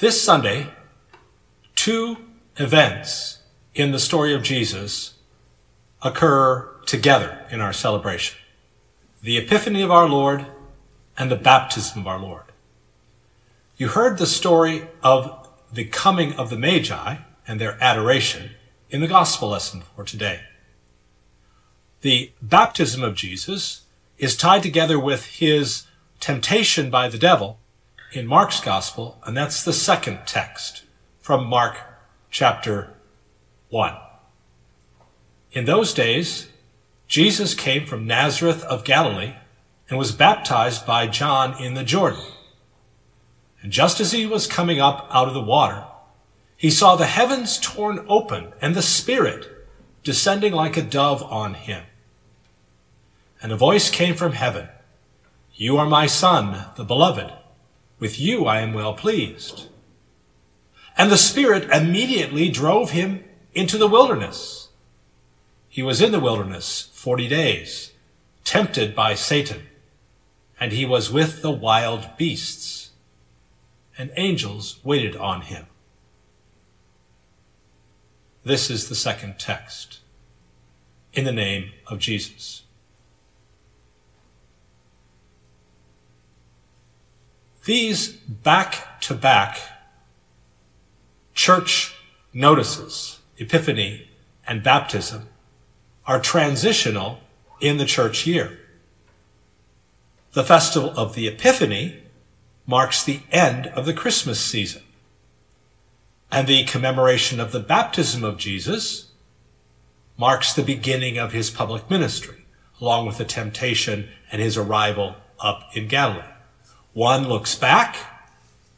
[0.00, 0.66] This Sunday,
[1.76, 2.16] two
[2.56, 3.38] events
[3.76, 5.14] in the story of Jesus
[6.02, 8.36] occur together in our celebration.
[9.22, 10.46] The Epiphany of our Lord
[11.16, 12.42] and the baptism of our Lord.
[13.76, 18.50] You heard the story of the coming of the Magi and their adoration
[18.90, 20.40] in the gospel lesson for today.
[22.00, 23.82] The baptism of Jesus
[24.18, 25.86] is tied together with his
[26.18, 27.60] temptation by the devil
[28.14, 30.84] in Mark's gospel, and that's the second text
[31.20, 31.76] from Mark
[32.30, 32.94] chapter
[33.70, 33.96] 1.
[35.50, 36.48] In those days,
[37.08, 39.34] Jesus came from Nazareth of Galilee
[39.88, 42.24] and was baptized by John in the Jordan.
[43.60, 45.84] And just as he was coming up out of the water,
[46.56, 49.50] he saw the heavens torn open and the Spirit
[50.04, 51.82] descending like a dove on him.
[53.42, 54.68] And a voice came from heaven,
[55.52, 57.32] You are my Son, the beloved.
[58.04, 59.68] With you I am well pleased.
[60.94, 63.24] And the Spirit immediately drove him
[63.54, 64.68] into the wilderness.
[65.70, 67.94] He was in the wilderness forty days,
[68.44, 69.62] tempted by Satan,
[70.60, 72.90] and he was with the wild beasts,
[73.96, 75.64] and angels waited on him.
[78.44, 80.00] This is the second text.
[81.14, 82.63] In the name of Jesus.
[87.64, 89.58] These back to back
[91.32, 91.94] church
[92.32, 94.10] notices, Epiphany
[94.46, 95.28] and baptism,
[96.06, 97.20] are transitional
[97.60, 98.58] in the church year.
[100.32, 102.02] The festival of the Epiphany
[102.66, 104.82] marks the end of the Christmas season.
[106.30, 109.10] And the commemoration of the baptism of Jesus
[110.18, 112.44] marks the beginning of his public ministry,
[112.78, 116.33] along with the temptation and his arrival up in Galilee.
[116.94, 117.96] One looks back,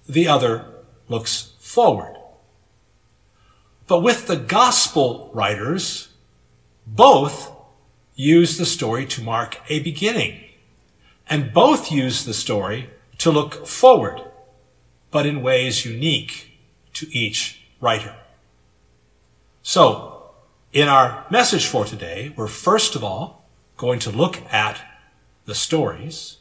[0.08, 0.64] the other
[1.08, 2.16] looks forward.
[3.86, 6.08] But with the gospel writers,
[6.86, 7.52] both
[8.14, 10.40] use the story to mark a beginning,
[11.28, 12.88] and both use the story
[13.18, 14.22] to look forward,
[15.10, 16.58] but in ways unique
[16.94, 18.16] to each writer.
[19.62, 20.30] So,
[20.72, 23.44] in our message for today, we're first of all
[23.76, 24.80] going to look at
[25.44, 26.38] the stories.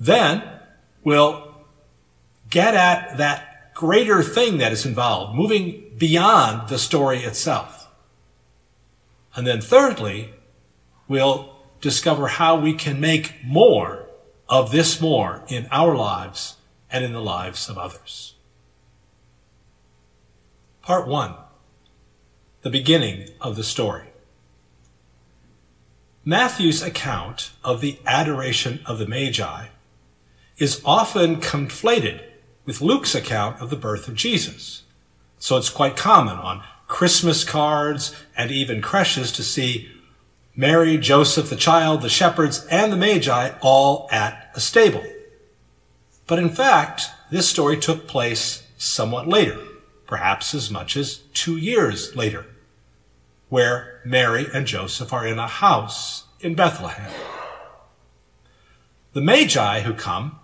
[0.00, 0.42] Then
[1.04, 1.54] will
[2.50, 7.88] get at that greater thing that is involved, moving beyond the story itself.
[9.34, 10.34] And then thirdly,
[11.08, 14.06] we'll discover how we can make more
[14.48, 16.56] of this more in our lives
[16.90, 18.34] and in the lives of others.
[20.82, 21.34] Part one,
[22.60, 24.08] the beginning of the story.
[26.24, 29.66] Matthew's account of the adoration of the Magi
[30.58, 32.22] is often conflated
[32.64, 34.82] with Luke's account of the birth of Jesus.
[35.38, 39.90] So it's quite common on Christmas cards and even creches to see
[40.54, 45.02] Mary, Joseph, the child, the shepherds, and the Magi all at a stable.
[46.26, 49.58] But in fact, this story took place somewhat later,
[50.06, 52.46] perhaps as much as two years later,
[53.48, 57.10] where Mary and Joseph are in a house in Bethlehem.
[59.14, 60.38] The Magi who come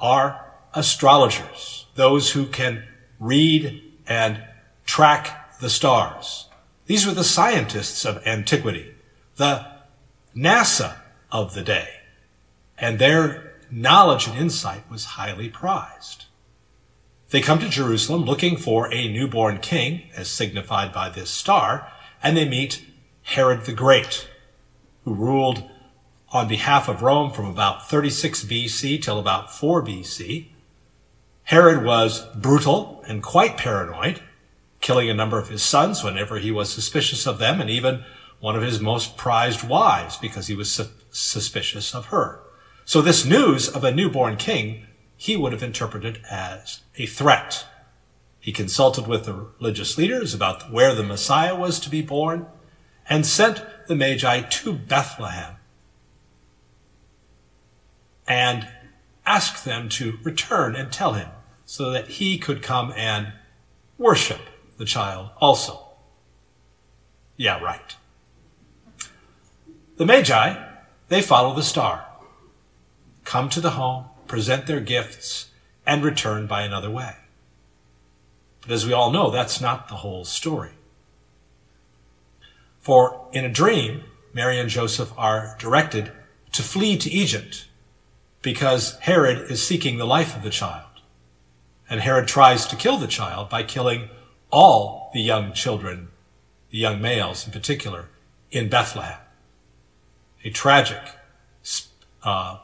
[0.00, 2.84] are astrologers, those who can
[3.18, 4.42] read and
[4.84, 6.46] track the stars.
[6.86, 8.94] These were the scientists of antiquity,
[9.36, 9.66] the
[10.34, 10.96] NASA
[11.30, 11.88] of the day,
[12.78, 16.24] and their knowledge and insight was highly prized.
[17.30, 21.86] They come to Jerusalem looking for a newborn king, as signified by this star,
[22.22, 22.84] and they meet
[23.22, 24.28] Herod the Great,
[25.04, 25.70] who ruled
[26.32, 30.46] on behalf of Rome from about 36 BC till about 4 BC.
[31.44, 34.22] Herod was brutal and quite paranoid,
[34.80, 38.04] killing a number of his sons whenever he was suspicious of them, and even
[38.38, 42.40] one of his most prized wives because he was su- suspicious of her.
[42.84, 44.86] So this news of a newborn king,
[45.16, 47.66] he would have interpreted as a threat.
[48.38, 52.46] He consulted with the religious leaders about where the Messiah was to be born
[53.08, 55.56] and sent the Magi to Bethlehem
[58.30, 58.68] and
[59.26, 61.28] ask them to return and tell him
[61.64, 63.32] so that he could come and
[63.98, 64.38] worship
[64.78, 65.88] the child also.
[67.36, 67.96] Yeah, right.
[69.96, 70.64] The Magi,
[71.08, 72.06] they follow the star,
[73.24, 75.50] come to the home, present their gifts,
[75.84, 77.16] and return by another way.
[78.60, 80.70] But as we all know, that's not the whole story.
[82.78, 86.12] For in a dream, Mary and Joseph are directed
[86.52, 87.66] to flee to Egypt
[88.42, 90.86] because Herod is seeking the life of the child.
[91.88, 94.10] and Herod tries to kill the child by killing
[94.52, 96.08] all the young children,
[96.70, 98.08] the young males in particular,
[98.52, 99.18] in Bethlehem.
[100.44, 101.02] A tragic
[102.22, 102.58] uh,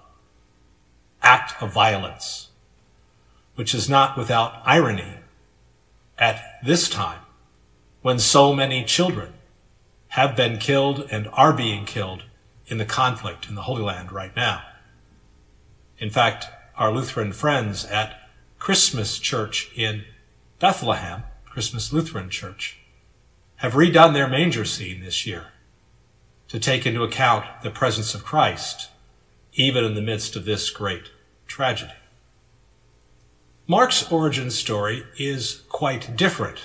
[1.22, 2.50] act of violence,
[3.56, 5.14] which is not without irony
[6.18, 7.20] at this time
[8.02, 9.32] when so many children
[10.08, 12.22] have been killed and are being killed
[12.68, 14.62] in the conflict in the Holy Land right now.
[15.98, 16.46] In fact,
[16.76, 18.28] our Lutheran friends at
[18.58, 20.04] Christmas Church in
[20.58, 22.78] Bethlehem, Christmas Lutheran Church,
[23.56, 25.46] have redone their manger scene this year
[26.48, 28.90] to take into account the presence of Christ,
[29.54, 31.10] even in the midst of this great
[31.46, 31.92] tragedy.
[33.66, 36.58] Mark's origin story is quite different.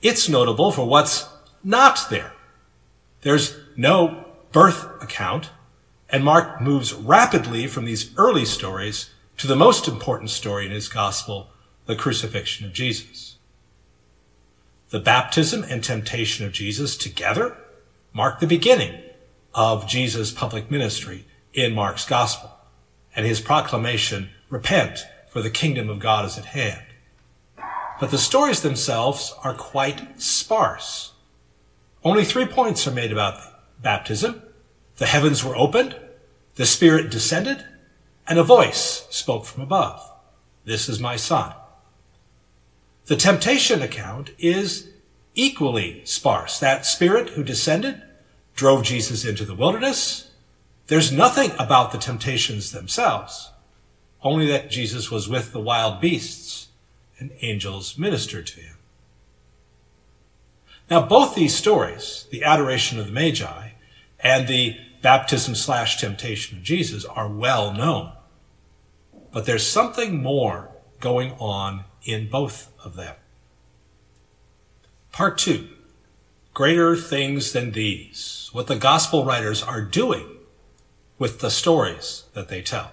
[0.00, 1.28] It's notable for what's
[1.62, 2.32] not there.
[3.20, 5.50] There's no birth account,
[6.12, 10.88] and Mark moves rapidly from these early stories to the most important story in his
[10.88, 11.48] gospel,
[11.86, 13.38] the crucifixion of Jesus.
[14.90, 17.56] The baptism and temptation of Jesus together
[18.12, 19.00] mark the beginning
[19.54, 21.24] of Jesus' public ministry
[21.54, 22.50] in Mark's gospel
[23.16, 26.82] and his proclamation, repent, for the kingdom of God is at hand.
[28.00, 31.12] But the stories themselves are quite sparse.
[32.04, 33.40] Only three points are made about
[33.80, 34.42] baptism.
[34.96, 35.96] The heavens were opened,
[36.56, 37.64] the Spirit descended,
[38.28, 40.10] and a voice spoke from above.
[40.64, 41.54] This is my son.
[43.06, 44.88] The temptation account is
[45.34, 46.58] equally sparse.
[46.58, 48.02] That Spirit who descended
[48.54, 50.30] drove Jesus into the wilderness.
[50.86, 53.50] There's nothing about the temptations themselves,
[54.22, 56.68] only that Jesus was with the wild beasts
[57.18, 58.76] and angels ministered to him.
[60.90, 63.70] Now, both these stories, the adoration of the Magi
[64.22, 68.12] and the baptism slash temptation of Jesus, are well known.
[69.32, 70.70] But there's something more
[71.00, 73.16] going on in both of them.
[75.10, 75.68] Part two
[76.54, 80.26] greater things than these, what the gospel writers are doing
[81.18, 82.92] with the stories that they tell.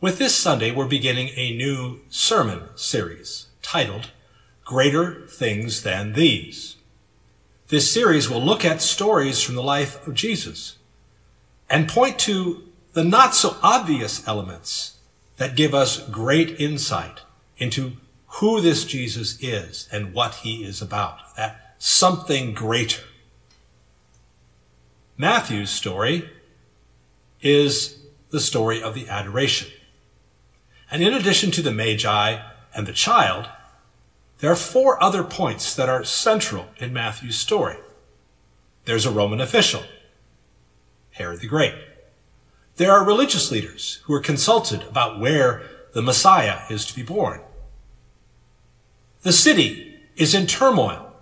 [0.00, 4.10] With this Sunday, we're beginning a new sermon series titled
[4.64, 6.76] Greater Things Than These.
[7.68, 10.78] This series will look at stories from the life of Jesus
[11.68, 12.62] and point to
[12.94, 14.96] the not so obvious elements
[15.36, 17.20] that give us great insight
[17.58, 17.92] into
[18.26, 23.02] who this Jesus is and what he is about, that something greater.
[25.18, 26.30] Matthew's story
[27.42, 27.98] is
[28.30, 29.68] the story of the adoration.
[30.90, 32.40] And in addition to the Magi
[32.74, 33.46] and the child,
[34.38, 37.76] there are four other points that are central in Matthew's story.
[38.84, 39.82] There's a Roman official,
[41.12, 41.74] Herod the Great.
[42.76, 45.62] There are religious leaders who are consulted about where
[45.92, 47.40] the Messiah is to be born.
[49.22, 51.12] The city is in turmoil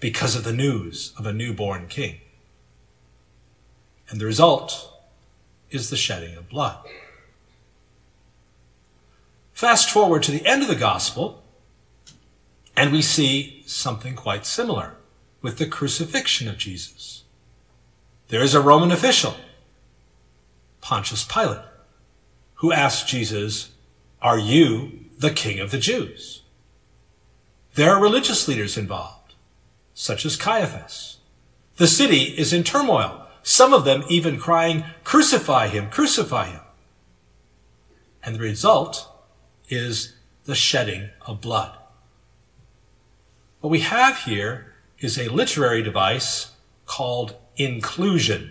[0.00, 2.20] because of the news of a newborn king.
[4.10, 4.92] And the result
[5.70, 6.78] is the shedding of blood.
[9.58, 11.42] Fast forward to the end of the gospel,
[12.76, 14.94] and we see something quite similar
[15.42, 17.24] with the crucifixion of Jesus.
[18.28, 19.34] There is a Roman official,
[20.80, 21.64] Pontius Pilate,
[22.54, 23.70] who asks Jesus,
[24.22, 26.42] Are you the king of the Jews?
[27.74, 29.34] There are religious leaders involved,
[29.92, 31.16] such as Caiaphas.
[31.78, 36.60] The city is in turmoil, some of them even crying, Crucify him, crucify him.
[38.22, 39.07] And the result
[39.68, 41.76] is the shedding of blood.
[43.60, 46.52] What we have here is a literary device
[46.86, 48.48] called inclusio.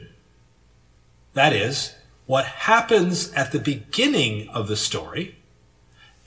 [1.33, 1.95] That is,
[2.25, 5.37] what happens at the beginning of the story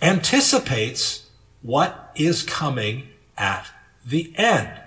[0.01, 1.29] anticipates
[1.63, 3.71] what is coming at
[4.05, 4.81] the end.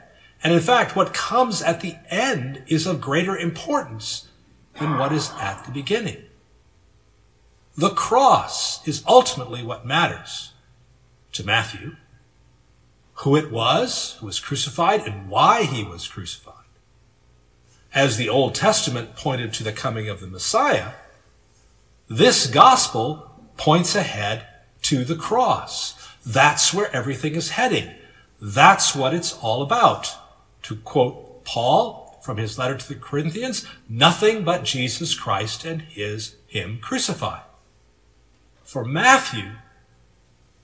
[0.44, 4.28] And in fact, what comes at the end is of greater importance
[4.80, 6.24] than what is at the beginning.
[7.76, 10.52] The cross is ultimately what matters
[11.32, 11.96] to Matthew.
[13.18, 16.54] Who it was who was crucified and why he was crucified.
[17.94, 20.92] As the Old Testament pointed to the coming of the Messiah,
[22.08, 24.46] this gospel points ahead
[24.84, 25.96] to the cross.
[26.26, 27.92] That's where everything is heading.
[28.42, 30.16] That's what it's all about.
[30.64, 36.36] To quote Paul from his letter to the Corinthians, nothing but Jesus Christ and his,
[36.48, 37.44] him crucified.
[38.74, 39.52] For Matthew,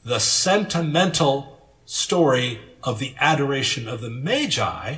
[0.04, 4.96] the sentimental story of the adoration of the Magi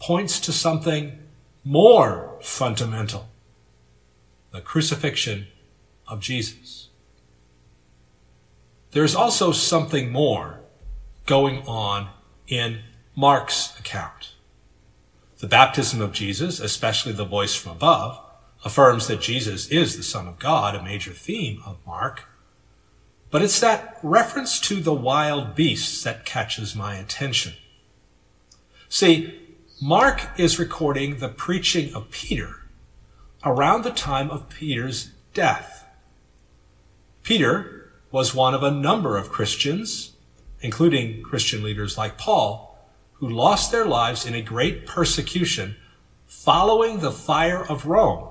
[0.00, 1.18] points to something
[1.62, 3.28] more fundamental
[4.50, 5.48] the crucifixion
[6.06, 6.88] of Jesus.
[8.92, 10.60] There's also something more
[11.26, 12.08] going on
[12.46, 12.80] in
[13.14, 14.36] Mark's account.
[15.40, 18.24] The baptism of Jesus, especially the voice from above,
[18.64, 22.24] affirms that Jesus is the Son of God, a major theme of Mark.
[23.30, 27.54] But it's that reference to the wild beasts that catches my attention.
[28.88, 29.38] See,
[29.80, 32.64] Mark is recording the preaching of Peter
[33.44, 35.86] around the time of Peter's death.
[37.22, 40.12] Peter was one of a number of Christians,
[40.60, 42.78] including Christian leaders like Paul,
[43.14, 45.76] who lost their lives in a great persecution
[46.26, 48.27] following the fire of Rome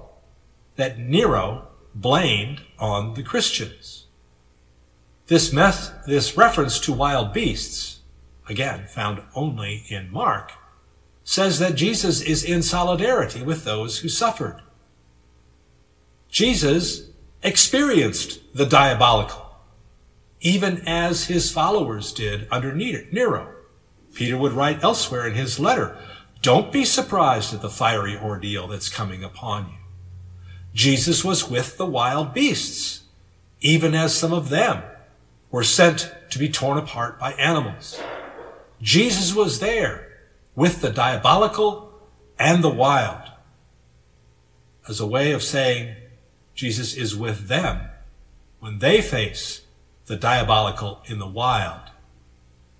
[0.77, 4.05] that Nero blamed on the Christians.
[5.27, 7.99] This, meth- this reference to wild beasts,
[8.47, 10.53] again found only in Mark,
[11.23, 14.61] says that Jesus is in solidarity with those who suffered.
[16.29, 17.09] Jesus
[17.43, 19.57] experienced the diabolical,
[20.39, 23.53] even as his followers did under Nero.
[24.13, 25.97] Peter would write elsewhere in his letter,
[26.41, 29.86] Don't be surprised at the fiery ordeal that's coming upon you.
[30.77, 33.01] Jesus was with the wild beasts,
[33.61, 34.83] even as some of them
[35.49, 37.99] were sent to be torn apart by animals.
[38.79, 40.07] Jesus was there
[40.55, 41.91] with the diabolical
[42.37, 43.23] and the wild
[44.87, 45.95] as a way of saying
[46.53, 47.89] Jesus is with them
[48.59, 49.61] when they face
[50.05, 51.89] the diabolical in the wild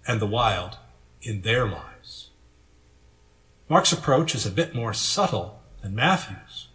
[0.07, 0.77] and the wild
[1.23, 2.29] in their lives.
[3.67, 6.66] Mark's approach is a bit more subtle than Matthew's,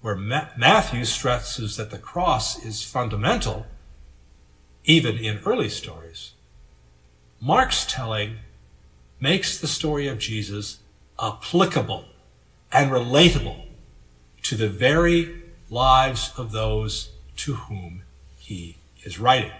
[0.00, 3.66] where Ma- Matthew stresses that the cross is fundamental,
[4.84, 6.32] even in early stories.
[7.40, 8.36] Mark's telling
[9.18, 10.78] makes the story of Jesus
[11.20, 12.06] applicable
[12.72, 13.66] and relatable
[14.42, 18.02] to the very lives of those to whom
[18.38, 19.52] he is writing.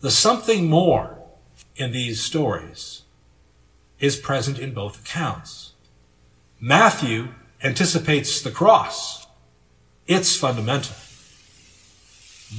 [0.00, 1.18] The something more
[1.76, 3.02] in these stories
[3.98, 5.72] is present in both accounts.
[6.60, 7.28] Matthew
[7.62, 9.26] anticipates the cross.
[10.06, 10.94] It's fundamental.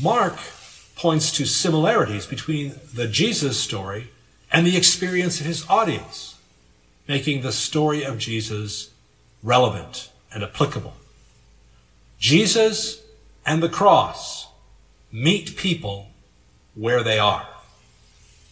[0.01, 0.37] Mark
[0.95, 4.09] points to similarities between the Jesus story
[4.51, 6.35] and the experience of his audience,
[7.07, 8.89] making the story of Jesus
[9.43, 10.93] relevant and applicable.
[12.19, 13.01] Jesus
[13.45, 14.47] and the cross
[15.11, 16.07] meet people
[16.75, 17.47] where they are.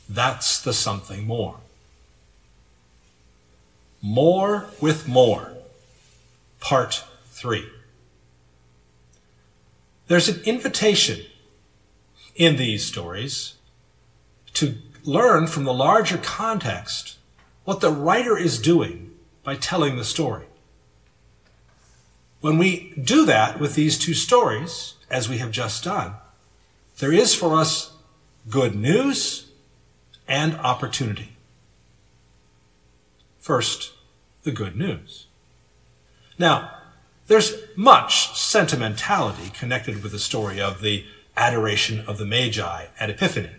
[0.07, 1.57] That's the something more.
[4.01, 5.54] More with more.
[6.65, 7.63] Part 3.
[10.07, 11.27] There's an invitation
[12.34, 13.53] in these stories
[14.53, 17.19] to learn from the larger context
[17.65, 19.12] what the writer is doing
[19.43, 20.48] by telling the story.
[22.41, 26.15] When we do that with these two stories, as we have just done,
[26.98, 27.91] there is for us
[28.50, 29.51] good news
[30.27, 31.38] and opportunity.
[33.38, 33.93] First,
[34.41, 35.25] the good news.
[36.38, 36.72] Now,
[37.27, 41.06] there's much sentimentality connected with the story of the
[41.38, 43.56] adoration of the Magi at Epiphany.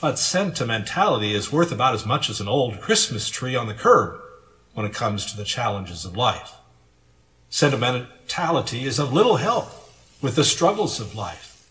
[0.00, 4.20] But sentimentality is worth about as much as an old Christmas tree on the curb
[4.74, 6.54] when it comes to the challenges of life.
[7.50, 9.70] Sentimentality is of little help
[10.20, 11.68] with the struggles of life,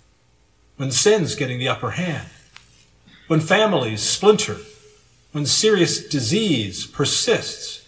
[0.77, 2.29] when sin's getting the upper hand,
[3.27, 4.57] when families splinter,
[5.31, 7.80] when serious disease persists,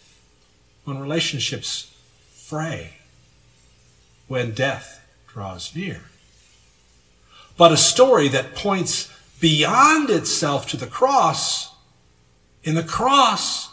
[0.83, 1.95] when relationships
[2.29, 2.97] fray,
[4.27, 6.01] when death draws near.
[7.57, 11.73] But a story that points beyond itself to the cross,
[12.63, 13.69] in the cross,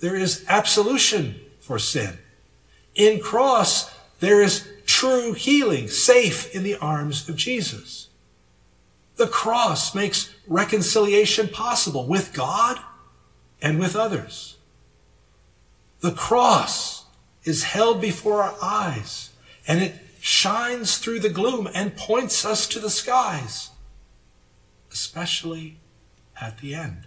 [0.00, 2.18] there is absolution for sin.
[2.94, 8.08] In cross, there is true healing, safe in the arms of Jesus.
[9.16, 12.80] The cross makes reconciliation possible with God
[13.60, 14.56] and with others.
[16.00, 17.04] The cross
[17.44, 19.30] is held before our eyes
[19.66, 23.70] and it shines through the gloom and points us to the skies,
[24.90, 25.78] especially
[26.40, 27.06] at the end.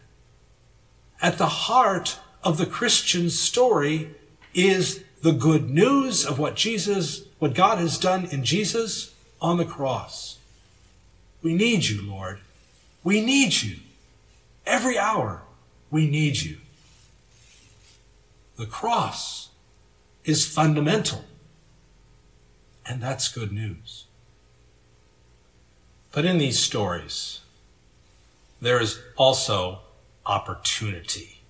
[1.21, 4.11] At the heart of the Christian story
[4.53, 9.65] is the good news of what Jesus, what God has done in Jesus on the
[9.65, 10.37] cross.
[11.41, 12.39] We need you, Lord.
[13.03, 13.77] We need you.
[14.65, 15.41] Every hour,
[15.91, 16.57] we need you.
[18.55, 19.49] The cross
[20.23, 21.25] is fundamental.
[22.85, 24.05] And that's good news.
[26.11, 27.41] But in these stories,
[28.61, 29.79] there is also
[30.25, 31.41] opportunity.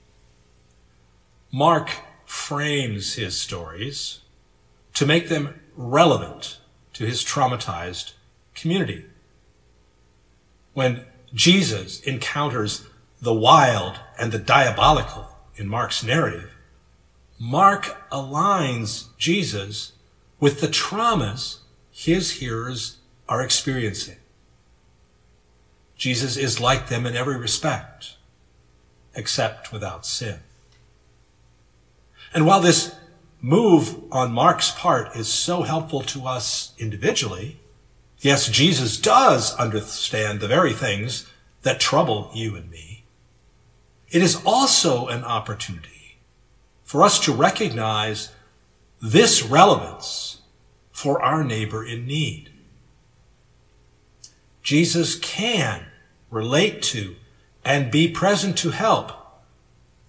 [1.51, 1.91] Mark
[2.25, 4.21] frames his stories
[4.93, 6.59] to make them relevant
[6.93, 8.13] to his traumatized
[8.55, 9.05] community.
[10.73, 12.87] When Jesus encounters
[13.21, 16.52] the wild and the diabolical in Mark's narrative,
[17.39, 19.93] Mark aligns Jesus
[20.39, 21.59] with the traumas
[21.91, 22.97] his hearers
[23.29, 24.17] are experiencing.
[25.95, 28.17] Jesus is like them in every respect,
[29.15, 30.39] except without sin.
[32.33, 32.95] And while this
[33.41, 37.59] move on Mark's part is so helpful to us individually,
[38.19, 41.27] yes, Jesus does understand the very things
[41.61, 43.03] that trouble you and me.
[44.09, 45.92] It is also an opportunity
[46.83, 48.31] for us to recognize
[49.01, 50.41] this relevance
[50.91, 52.49] for our neighbor in need.
[54.61, 55.87] Jesus can
[56.29, 57.15] relate to,
[57.65, 59.11] and be present to help,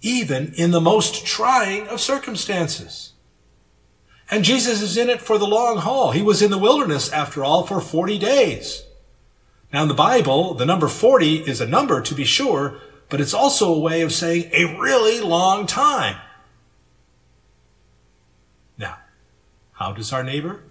[0.01, 3.13] even in the most trying of circumstances.
[4.29, 6.11] And Jesus is in it for the long haul.
[6.11, 8.83] He was in the wilderness, after all, for 40 days.
[9.71, 12.79] Now, in the Bible, the number 40 is a number to be sure,
[13.09, 16.17] but it's also a way of saying a really long time.
[18.77, 18.97] Now,
[19.75, 20.63] how does our neighbor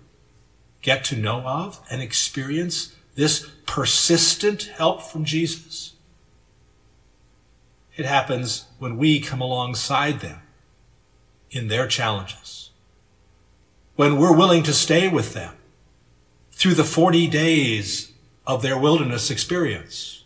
[0.82, 5.94] get to know of and experience this persistent help from Jesus?
[7.96, 10.40] It happens when we come alongside them
[11.50, 12.70] in their challenges.
[13.94, 15.54] When we're willing to stay with them
[16.50, 18.12] through the 40 days
[18.46, 20.24] of their wilderness experience.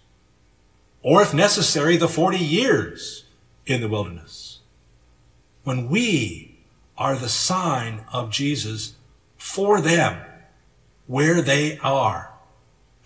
[1.03, 3.25] Or if necessary, the 40 years
[3.67, 4.61] in the wilderness.
[5.65, 6.48] When we
[6.99, 8.95] are the sign of Jesus
[9.37, 10.21] for them
[11.07, 12.33] where they are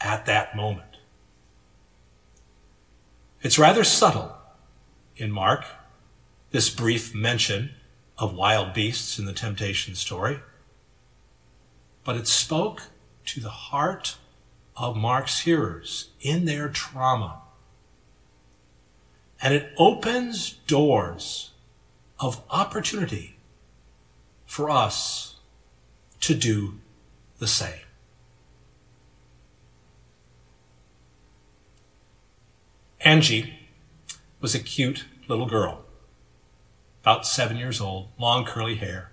[0.01, 0.97] at that moment.
[3.43, 4.37] It's rather subtle
[5.17, 5.65] in Mark,
[6.51, 7.71] this brief mention
[8.17, 10.41] of wild beasts in the temptation story,
[12.03, 12.83] but it spoke
[13.27, 14.17] to the heart
[14.77, 17.43] of Mark's hearers in their trauma.
[19.41, 21.51] And it opens doors
[22.19, 23.32] of opportunity
[24.53, 25.37] for us
[26.21, 26.75] to do
[27.39, 27.87] the same.
[33.01, 33.55] Angie
[34.43, 35.87] was a cute little girl,
[37.01, 39.11] about seven years old, long curly hair.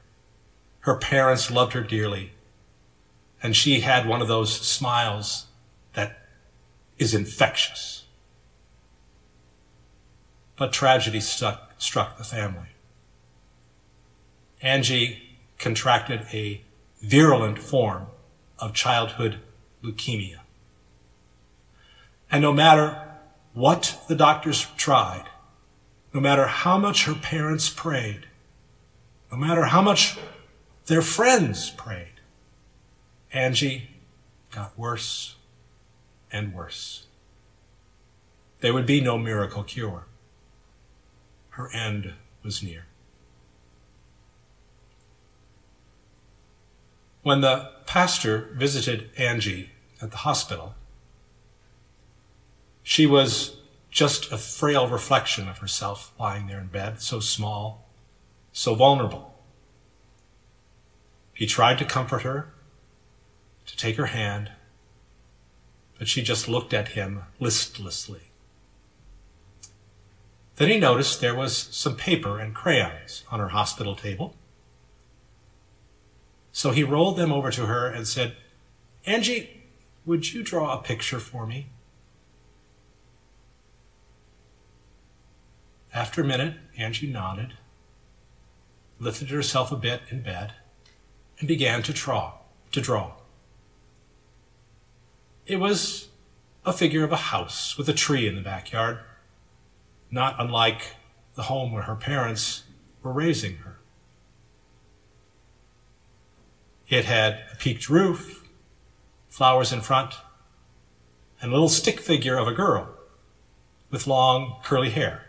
[0.82, 2.34] Her parents loved her dearly,
[3.41, 5.45] and she had one of those smiles
[5.93, 6.17] that
[6.97, 8.04] is infectious.
[10.58, 12.75] But tragedy stuck, struck the family.
[14.62, 15.28] Angie
[15.60, 16.62] contracted a
[17.02, 18.08] virulent form
[18.58, 19.39] of childhood
[19.84, 20.39] leukemia.
[22.32, 23.02] And no matter
[23.54, 25.26] what the doctors tried,
[26.13, 28.28] no matter how much her parents prayed,
[29.32, 30.17] no matter how much
[30.88, 32.22] their friends prayed,
[33.32, 33.89] Angie
[34.52, 35.36] got worse
[36.32, 37.06] and worse.
[38.62, 40.06] There would be no miracle cure.
[41.52, 42.88] Her end was near.
[47.30, 49.70] When the pastor visited Angie
[50.02, 50.74] at the hospital,
[52.82, 53.58] she was
[53.92, 57.88] just a frail reflection of herself lying there in bed, so small,
[58.52, 59.39] so vulnerable.
[61.32, 62.52] He tried to comfort her,
[63.68, 64.52] to take her hand,
[66.00, 68.32] but she just looked at him listlessly.
[70.56, 74.34] Then he noticed there was some paper and crayons on her hospital table.
[76.60, 78.36] So he rolled them over to her and said,
[79.06, 79.63] Angie,
[80.06, 81.67] would you draw a picture for me?
[85.93, 87.54] After a minute, Angie nodded,
[89.00, 90.52] lifted herself a bit in bed,
[91.39, 92.34] and began to draw.
[92.74, 93.13] To draw.
[95.45, 96.10] It was
[96.65, 99.00] a figure of a house with a tree in the backyard,
[100.12, 100.98] not unlike
[101.36, 102.63] the home where her parents
[103.02, 103.79] were raising her.
[106.89, 108.47] It had a peaked roof,
[109.28, 110.15] flowers in front,
[111.39, 112.89] and a little stick figure of a girl
[113.91, 115.25] with long curly hair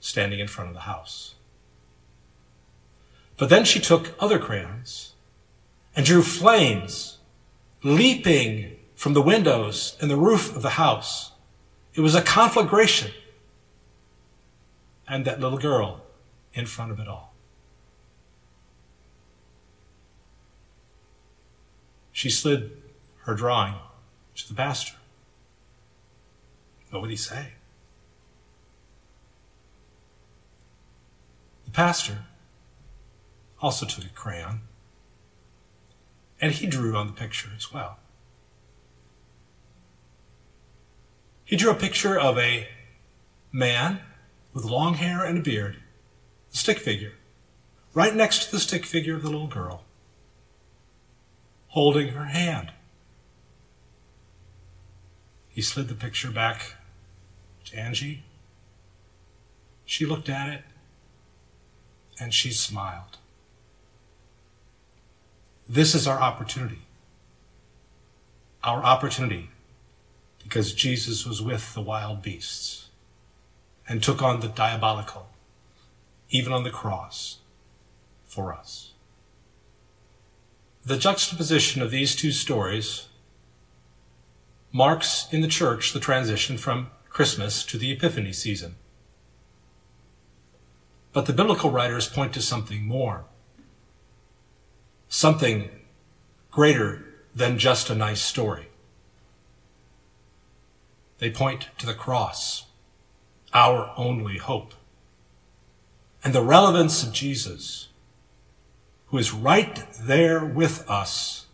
[0.00, 1.34] standing in front of the house.
[3.36, 5.14] But then she took other crayons
[5.94, 7.18] and drew flames
[7.84, 11.32] leaping from the windows and the roof of the house.
[11.94, 13.12] It was a conflagration.
[15.06, 16.02] And that little girl
[16.52, 17.27] in front of it all.
[22.18, 22.72] She slid
[23.26, 23.74] her drawing
[24.34, 24.96] to the pastor.
[26.90, 27.50] What would he say?
[31.64, 32.24] The pastor
[33.62, 34.62] also took a crayon,
[36.40, 38.00] And he drew on the picture as well.
[41.44, 42.66] He drew a picture of a
[43.52, 44.00] man
[44.52, 45.76] with long hair and a beard,
[46.52, 47.12] a stick figure,
[47.94, 49.84] right next to the stick figure of the little girl,
[51.78, 52.72] holding her hand.
[55.48, 56.74] He slid the picture back
[57.66, 58.24] to Angie.
[59.84, 60.62] She looked at it
[62.18, 63.18] and she smiled.
[65.68, 66.82] This is our opportunity.
[68.64, 69.50] Our opportunity
[70.42, 72.88] because Jesus was with the wild beasts
[73.88, 75.28] and took on the diabolical,
[76.28, 77.38] even on the cross,
[78.26, 78.87] for us.
[80.88, 83.08] The juxtaposition of these two stories
[84.72, 88.76] marks in the church the transition from Christmas to the Epiphany season.
[91.12, 93.26] But the biblical writers point to something more,
[95.10, 95.68] something
[96.50, 98.68] greater than just a nice story.
[101.18, 102.64] They point to the cross,
[103.52, 104.72] our only hope,
[106.24, 107.87] and the relevance of Jesus,
[109.08, 111.46] who is right there with us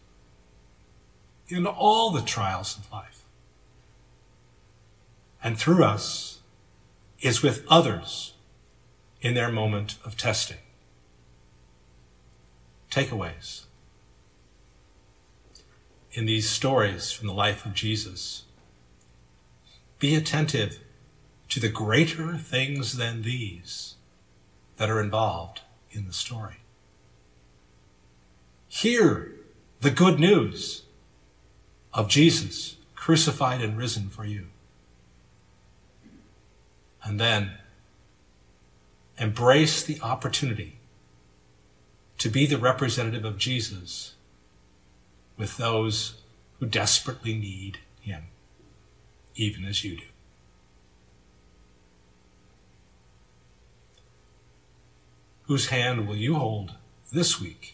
[1.48, 3.22] in all the trials of life.
[5.42, 6.40] And through us
[7.20, 8.34] is with others
[9.20, 10.58] in their moment of testing.
[12.90, 13.62] Takeaways.
[16.12, 18.44] In these stories from the life of Jesus,
[19.98, 20.78] be attentive
[21.48, 23.94] to the greater things than these
[24.76, 26.63] that are involved in the story.
[28.84, 29.32] Hear
[29.80, 30.82] the good news
[31.94, 34.48] of Jesus crucified and risen for you.
[37.02, 37.52] And then
[39.18, 40.80] embrace the opportunity
[42.18, 44.16] to be the representative of Jesus
[45.38, 46.20] with those
[46.60, 48.24] who desperately need him
[49.34, 50.04] even as you do.
[55.44, 56.74] Whose hand will you hold
[57.10, 57.73] this week?